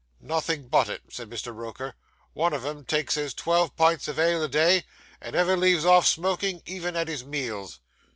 'Nothing 0.19 0.67
but 0.67 0.89
it,' 0.89 1.03
said 1.11 1.29
Mr. 1.29 1.53
Roker. 1.55 1.93
'One 2.33 2.53
of 2.53 2.65
'em 2.65 2.85
takes 2.85 3.13
his 3.13 3.35
twelve 3.35 3.75
pints 3.75 4.07
of 4.07 4.17
ale 4.17 4.43
a 4.43 4.47
day, 4.49 4.83
and 5.21 5.35
never 5.35 5.55
leaves 5.55 5.85
off 5.85 6.07
smoking 6.07 6.63
even 6.65 6.95
at 6.95 7.07
his 7.07 7.23
meals. 7.23 7.79